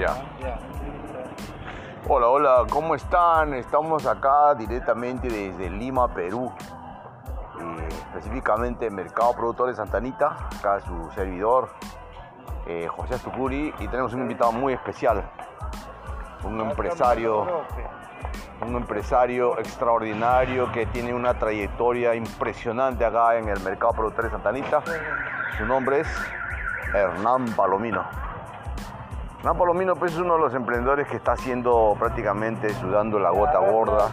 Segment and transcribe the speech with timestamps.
[0.00, 0.16] Ya.
[2.08, 3.52] Hola, hola, ¿cómo están?
[3.52, 6.50] Estamos acá directamente desde Lima, Perú.
[7.60, 11.68] Eh, específicamente Mercado Productores Santanita, acá su servidor,
[12.66, 15.22] eh, José Astucuri, y tenemos un invitado muy especial,
[16.44, 17.66] un empresario,
[18.62, 24.82] un empresario extraordinario que tiene una trayectoria impresionante acá en el Mercado Productores Santanita.
[25.58, 26.08] Su nombre es
[26.94, 28.29] Hernán Palomino.
[29.40, 33.58] Hernán Palomino pues, es uno de los emprendedores que está haciendo prácticamente sudando la gota
[33.58, 34.06] gorda.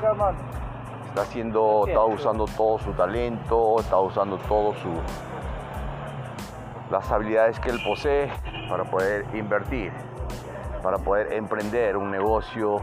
[1.10, 4.90] Está haciendo, está usando todo su talento, está usando todo su
[6.90, 8.32] las habilidades que él posee
[8.70, 9.92] para poder invertir,
[10.82, 12.78] para poder emprender un negocio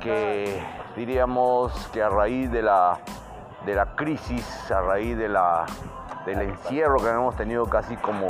[0.00, 0.64] que
[0.96, 2.98] diríamos que a raíz de la,
[3.66, 5.66] de la crisis, a raíz de la,
[6.24, 8.28] del encierro que hemos tenido casi como,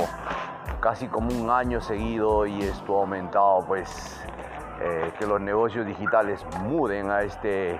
[0.83, 4.21] casi como un año seguido y esto ha aumentado, pues
[4.81, 7.79] eh, que los negocios digitales muden a este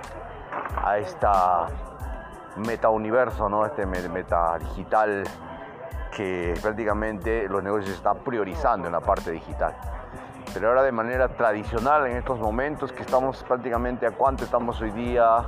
[0.82, 1.66] a esta
[2.56, 3.66] meta universo, ¿no?
[3.66, 5.22] este meta digital
[6.16, 9.76] que prácticamente los negocios están priorizando en la parte digital.
[10.54, 14.92] Pero ahora de manera tradicional en estos momentos que estamos prácticamente a cuánto estamos hoy
[14.92, 15.42] día,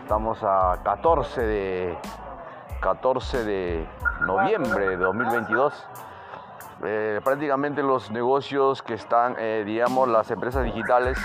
[0.00, 1.98] estamos a 14 de
[2.80, 3.88] 14 de
[4.20, 5.88] noviembre de 2022.
[6.84, 11.18] Eh, prácticamente los negocios que están, eh, digamos, las empresas digitales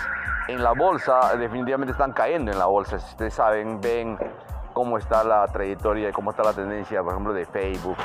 [0.48, 3.00] en la bolsa, definitivamente están cayendo en la bolsa.
[3.00, 4.18] Si ustedes saben, ven
[4.74, 7.98] cómo está la trayectoria, cómo está la tendencia, por ejemplo, de Facebook,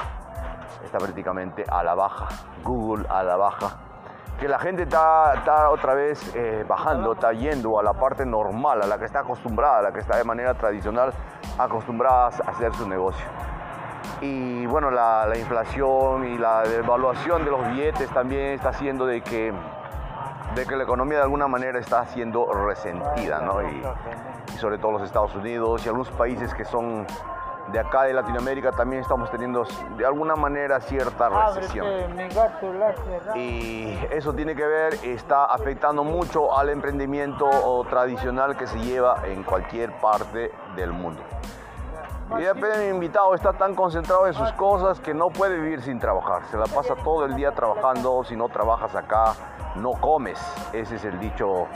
[0.84, 2.28] está prácticamente a la baja,
[2.62, 3.78] Google a la baja,
[4.38, 8.82] que la gente está, está otra vez eh, bajando, está yendo a la parte normal,
[8.82, 11.12] a la que está acostumbrada, a la que está de manera tradicional
[11.58, 13.24] acostumbrada a hacer su negocio.
[14.20, 19.20] Y bueno, la, la inflación y la devaluación de los billetes también está haciendo de
[19.22, 19.52] que
[20.54, 23.62] de que la economía de alguna manera está siendo resentida, ¿no?
[23.62, 23.84] Y,
[24.54, 27.06] y, sobre todo los Estados Unidos y algunos países que son
[27.70, 31.86] de acá de Latinoamérica también estamos teniendo de alguna manera cierta recesión.
[33.36, 39.42] Y eso tiene que ver, está afectando mucho al emprendimiento tradicional que se lleva en
[39.42, 41.22] cualquier parte del mundo.
[42.36, 46.42] Y el invitado está tan concentrado en sus cosas que no puede vivir sin trabajar.
[46.50, 48.22] Se la pasa todo el día trabajando.
[48.22, 49.34] Si no trabajas acá,
[49.76, 50.38] no comes.
[50.72, 51.66] Ese es el dicho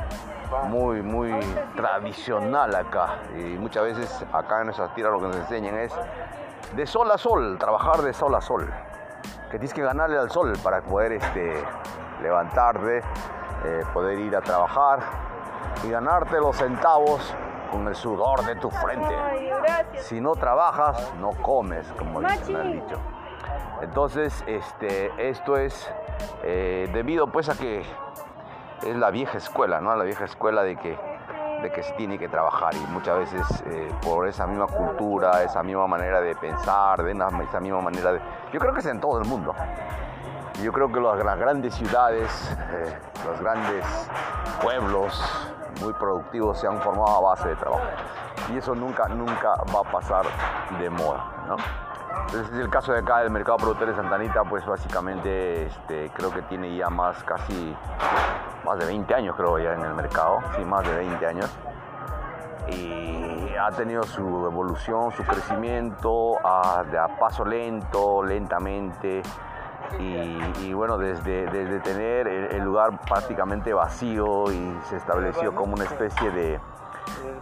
[0.69, 1.33] muy, muy
[1.75, 3.19] tradicional acá.
[3.37, 5.93] Y muchas veces acá en nuestras tiras lo que nos enseñan es
[6.77, 8.71] de sol a sol, trabajar de sol a sol.
[9.51, 11.65] Que tienes que ganarle al sol para poder este,
[12.23, 15.01] levantarte, eh, poder ir a trabajar
[15.83, 17.35] y ganarte los centavos
[17.71, 19.15] con el sudor de tu frente.
[19.99, 22.99] Si no trabajas, no comes, como dicen el dicho.
[23.83, 25.91] Entonces, este, esto es
[26.45, 27.85] eh, debido pues a que
[28.87, 29.95] es la vieja escuela, ¿no?
[29.97, 30.97] La vieja escuela de que,
[31.63, 35.63] de que se tiene que trabajar y muchas veces eh, por esa misma cultura, esa
[35.63, 38.21] misma manera de pensar, de esa misma manera de...
[38.53, 39.55] Yo creo que es en todo el mundo.
[40.63, 43.85] Yo creo que las, grandes ciudades, eh, los grandes
[44.63, 45.21] pueblos
[45.81, 47.83] muy productivos se han formado a base de trabajo.
[48.51, 50.25] Y eso nunca, nunca va a pasar
[50.79, 51.57] de moda, ¿no?
[52.27, 56.43] Entonces, el caso de acá del mercado productor de Santanita, pues básicamente este, creo que
[56.43, 57.77] tiene ya más, casi
[58.65, 61.51] más de 20 años creo ya en el mercado, sí, más de 20 años.
[62.69, 66.85] Y ha tenido su evolución, su crecimiento a,
[67.19, 69.23] paso lento, lentamente.
[69.99, 76.31] Y, bueno, desde, desde tener el, lugar prácticamente vacío y se estableció como una especie
[76.31, 76.61] de,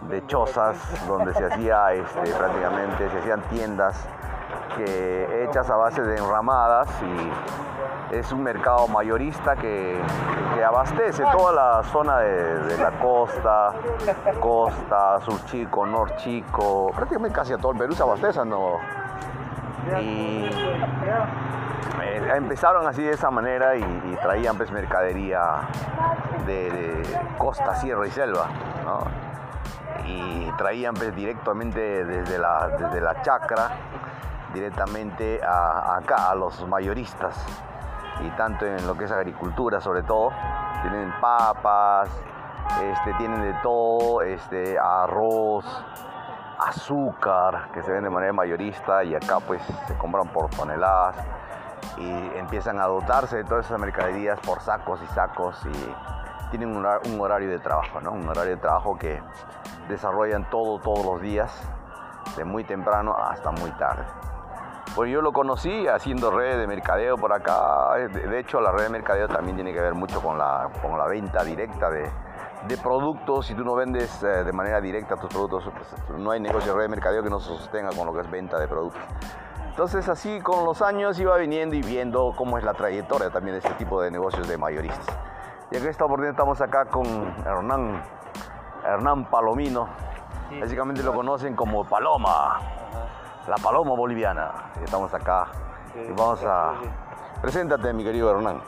[0.02, 0.76] de chozas
[1.06, 4.08] donde se hacía este, prácticamente, se hacían tiendas
[4.76, 10.00] que hechas a base de enramadas y es un mercado mayorista que,
[10.54, 13.72] que abastece toda la zona de, la costa,
[14.40, 18.78] costa, sur chico, nor chico, prácticamente casi a todo el Perú se abastece, ¿no?
[20.00, 20.50] Y
[22.02, 23.84] eh, empezaron así de esa manera y,
[24.22, 25.68] traían pues mercadería
[26.46, 27.02] de,
[27.38, 28.48] costa, sierra y selva,
[28.84, 29.29] ¿no?
[30.06, 33.70] Y traían pues directamente desde la, desde la chacra
[34.52, 37.36] directamente acá, a los mayoristas,
[38.20, 40.32] y tanto en lo que es agricultura sobre todo,
[40.82, 42.10] tienen papas,
[42.82, 45.64] este, tienen de todo, este, arroz,
[46.58, 51.16] azúcar, que se vende de manera mayorista y acá pues se compran por toneladas
[51.96, 57.20] y empiezan a dotarse de todas esas mercaderías por sacos y sacos y tienen un
[57.20, 58.12] horario de trabajo, ¿no?
[58.12, 59.22] Un horario de trabajo que
[59.90, 61.52] desarrollan todo todos los días,
[62.36, 64.04] de muy temprano hasta muy tarde.
[64.94, 67.94] Pues yo lo conocí haciendo redes de mercadeo por acá.
[67.94, 71.06] De hecho, la red de mercadeo también tiene que ver mucho con la, con la
[71.06, 72.10] venta directa de,
[72.66, 73.46] de productos.
[73.46, 76.78] Si tú no vendes eh, de manera directa tus productos, pues, no hay negocio de
[76.78, 79.02] red de mercadeo que no se sostenga con lo que es venta de productos.
[79.68, 83.58] Entonces así con los años iba viniendo y viendo cómo es la trayectoria también de
[83.58, 85.16] este tipo de negocios de mayoristas.
[85.70, 87.06] Y en esta oportunidad estamos acá con
[87.46, 88.02] Hernán,
[88.84, 89.88] Hernán Palomino.
[90.60, 92.58] Básicamente lo conocen como Paloma,
[93.46, 94.72] la Paloma boliviana.
[94.82, 95.46] Estamos acá
[95.94, 96.74] y vamos a...
[97.40, 98.60] Preséntate mi querido Hernán.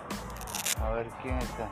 [0.84, 1.68] A ver quién está.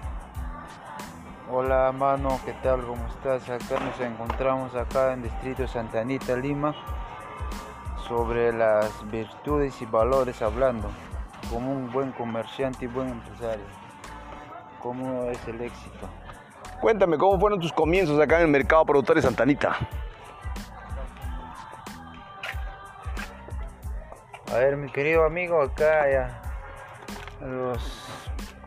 [1.53, 2.85] Hola mano, ¿qué tal?
[2.87, 3.49] ¿Cómo estás?
[3.49, 6.75] Acá nos encontramos acá en Distrito Santa Anita, Lima,
[8.07, 10.89] sobre las virtudes y valores hablando,
[11.51, 13.65] como un buen comerciante y buen empresario,
[14.81, 16.09] cómo es el éxito.
[16.81, 19.77] Cuéntame, ¿cómo fueron tus comienzos acá en el mercado productor de Santa Anita?
[24.51, 26.41] A ver, mi querido amigo, acá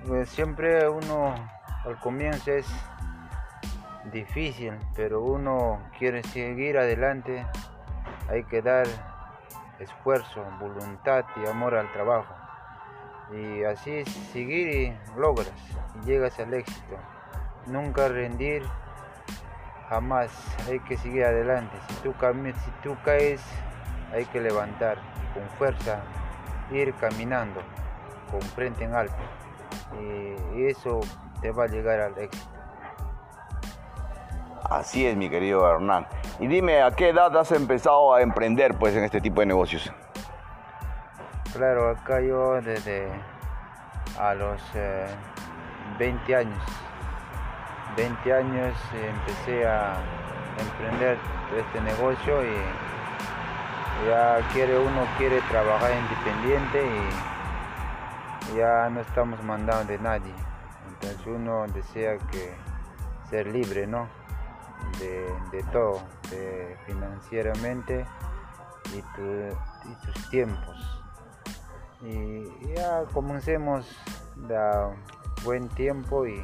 [0.07, 1.33] pues siempre uno
[1.86, 2.68] al comienzo es
[4.12, 7.45] difícil, pero uno quiere seguir adelante,
[8.30, 8.86] hay que dar
[9.80, 12.33] esfuerzo, voluntad y amor al trabajo.
[13.31, 15.51] Y así seguir y logras
[15.95, 16.98] y llegas al éxito.
[17.65, 18.63] Nunca rendir,
[19.89, 20.31] jamás,
[20.68, 21.75] hay que seguir adelante.
[21.88, 23.42] Si tú, si tú caes,
[24.12, 24.98] hay que levantar
[25.33, 26.00] con fuerza,
[26.71, 27.62] ir caminando
[28.31, 29.15] con frente en alto.
[30.56, 31.00] Y eso
[31.42, 32.54] te va a llegar al éxito.
[34.63, 36.07] Así es, mi querido Hernán.
[36.39, 39.92] Y dime, ¿a qué edad has empezado a emprender pues, en este tipo de negocios?
[41.54, 43.07] Claro, acá yo desde
[44.19, 44.62] a los
[46.00, 46.82] 20 eh, años.
[47.95, 49.95] 20 años empecé a
[50.60, 51.18] emprender
[51.57, 56.84] este negocio y ya quiere uno quiere trabajar independiente
[58.51, 60.34] y ya no estamos mandando de nadie.
[60.88, 62.54] Entonces uno desea que
[63.30, 64.07] ser libre, ¿no?
[65.00, 66.01] De, todo,
[66.86, 68.06] financieramente
[68.94, 69.01] y,
[70.06, 71.06] tus tiempos.
[72.01, 73.88] Y ya comencemos
[74.36, 74.92] da
[75.44, 76.44] buen tiempo y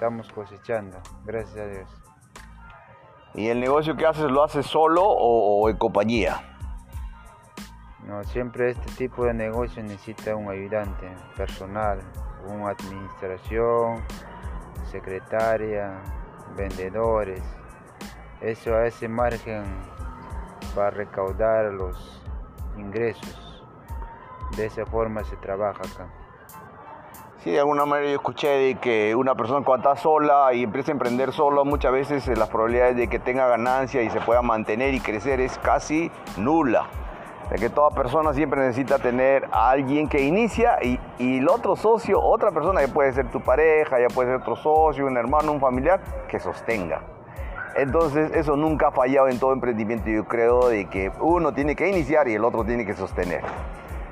[0.00, 2.02] estamos cosechando, gracias a Dios.
[3.34, 6.40] ¿Y el negocio que haces lo haces solo o, en compañía?
[8.06, 11.06] No, siempre este tipo de negocio necesita un ayudante
[11.36, 12.00] personal,
[12.46, 14.02] una administración,
[14.90, 16.00] secretaria,
[16.56, 17.42] vendedores.
[18.40, 19.64] Eso a ese margen
[20.74, 22.24] para recaudar los
[22.78, 23.66] ingresos.
[24.56, 26.19] De esa forma se trabaja acá.
[27.42, 30.90] Sí, de alguna manera yo escuché de que una persona cuando está sola y empieza
[30.90, 34.92] a emprender solo, muchas veces las probabilidades de que tenga ganancia y se pueda mantener
[34.92, 36.86] y crecer es casi nula
[37.50, 41.76] de que toda persona siempre necesita tener a alguien que inicia y, y, el otro
[41.76, 45.50] socio, otra persona, ya puede ser tu pareja, ya puede ser otro socio, un hermano,
[45.50, 47.00] un familiar, que sostenga.
[47.74, 50.10] Entonces eso nunca ha fallado en todo emprendimiento.
[50.10, 53.40] Yo creo de que uno tiene que iniciar y el otro tiene que sostener.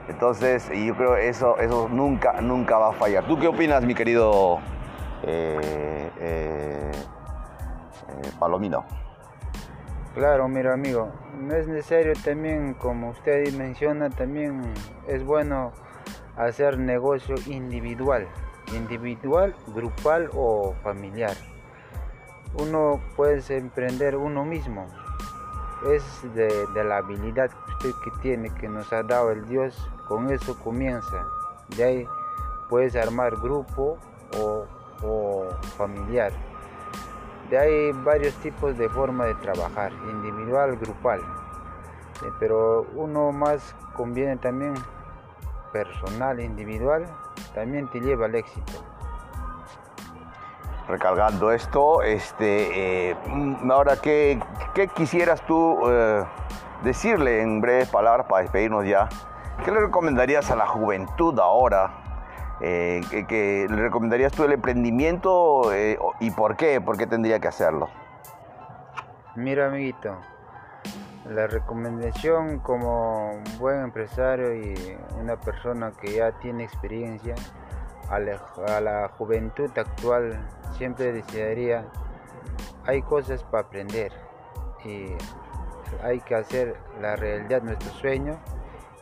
[0.09, 3.25] Entonces yo creo eso eso nunca nunca va a fallar.
[3.27, 4.59] ¿Tú qué opinas, mi querido
[5.23, 6.93] eh, eh,
[8.09, 8.85] eh, Palomino?
[10.15, 14.63] Claro, mira amigo, no es necesario también, como usted menciona, también
[15.07, 15.73] es bueno
[16.37, 18.27] hacer negocio individual,
[18.75, 21.37] individual, grupal o familiar.
[22.55, 24.87] Uno puede emprender uno mismo,
[25.87, 30.31] es de, la habilidad que usted que tiene, que nos ha dado el Dios, con
[30.31, 31.27] eso comienza.
[31.77, 32.09] De ahí
[32.69, 33.99] puedes armar grupo
[34.37, 34.67] o,
[35.03, 36.33] o familiar.
[37.51, 44.37] De hay varios tipos de forma de trabajar, individual, grupal, eh, pero uno más conviene
[44.37, 44.75] también
[45.73, 47.07] personal, individual,
[47.55, 48.88] también te lleva al éxito.
[50.89, 53.17] Recalgando esto, este, eh,
[53.71, 54.41] ahora, ¿qué,
[54.75, 56.25] ¿qué, quisieras tú eh,
[56.83, 59.09] decirle en breves palabras para despedirnos ya?
[59.65, 62.09] ¿Qué le recomendarías a la juventud ahora
[62.61, 63.01] eh,
[63.71, 66.81] le recomendarías tú el emprendimiento eh, y por qué?
[66.81, 67.89] ¿Por qué tendría que hacerlo?
[69.37, 70.17] Mira, amiguito,
[71.29, 77.37] la recomendación como buen empresario y una persona que ya tiene experiencia
[78.11, 80.41] a la, juventud actual
[80.79, 81.85] siempre desearía,
[82.87, 84.13] hay cosas para aprender
[84.85, 85.09] y
[86.03, 88.39] hay que hacer la realidad nuestro sueño,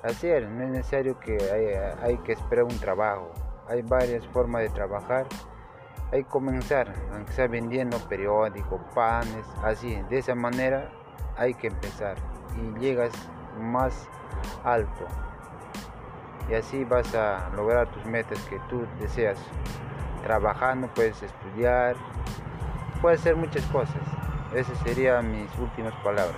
[0.03, 1.37] hacer, no es necesario que
[2.03, 3.31] hay que esperar un trabajo,
[3.69, 5.27] hay varias formas de trabajar.
[6.13, 10.01] Hay que comenzar, aunque sea vendiendo periódicos, panes, así.
[10.09, 10.89] De esa manera
[11.37, 12.17] hay que empezar
[12.57, 13.13] y llegas
[13.61, 14.09] más
[14.65, 15.07] alto.
[16.49, 19.37] y así vas a lograr tus metas que tú deseas.
[20.27, 21.95] Trabajando puedes estudiar,
[23.01, 23.95] puedes hacer muchas cosas.
[24.53, 26.35] Esas serían mis últimas palabras.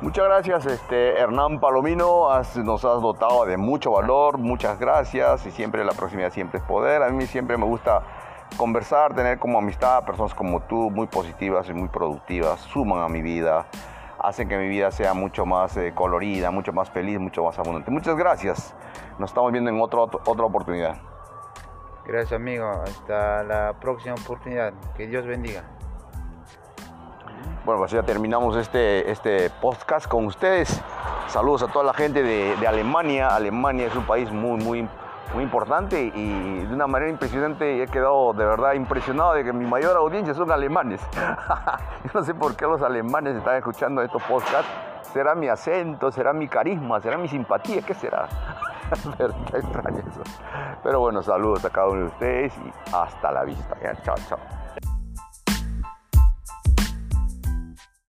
[0.00, 2.28] Muchas gracias, este, Hernán Palomino.
[2.64, 4.38] nos has dotado de mucho valor.
[4.38, 5.44] Muchas gracias.
[5.44, 7.02] Y siempre la proximidad siempre es poder.
[7.02, 8.02] A mí siempre me gusta
[8.56, 12.60] conversar, tener como amistad personas como tú, muy positivas y muy productivas.
[12.60, 13.66] Suman a mi vida,
[14.20, 17.90] hacen que mi vida sea mucho más eh, colorida, mucho más feliz, mucho más abundante.
[17.90, 18.74] Muchas gracias.
[19.18, 20.00] Nos estamos viendo en otra
[20.46, 20.96] oportunidad.
[22.06, 22.70] Gracias, amigo.
[22.70, 24.72] Hasta la próxima oportunidad.
[24.96, 25.64] Que Dios bendiga.
[27.64, 30.80] Bueno, pues ya terminamos este, este podcast con ustedes.
[31.26, 33.34] Saludos a toda la gente de, Alemania.
[33.34, 34.88] Alemania es un país muy, muy,
[35.34, 39.66] muy importante y de una manera impresionante he quedado de verdad impresionado de que mi
[39.66, 41.00] mayor audiencia son alemanes.
[42.04, 44.70] Yo no sé por qué los alemanes están escuchando estos podcasts.
[45.12, 46.12] ¿Será mi acento?
[46.12, 47.00] ¿Será mi carisma?
[47.00, 47.82] ¿Será mi simpatía?
[47.82, 48.28] ¿Qué será?
[50.82, 53.76] Pero bueno, saludos a cada uno de ustedes y hasta la vista.
[54.02, 54.65] chao, chao.